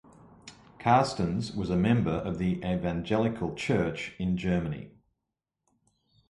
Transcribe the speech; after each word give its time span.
Carstens 0.79 1.55
was 1.55 1.69
a 1.69 1.75
member 1.75 2.09
of 2.09 2.39
the 2.39 2.53
Evangelical 2.63 3.53
Church 3.53 4.15
in 4.17 4.35
Germany. 4.35 4.95